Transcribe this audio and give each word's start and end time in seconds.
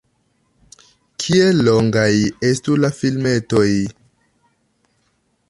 Kiel 1.23 1.61
longaj 1.67 2.07
estu 2.49 2.79
la 2.81 2.91
filmetoj? 3.03 3.69